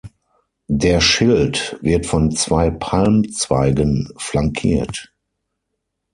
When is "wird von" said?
1.81-2.31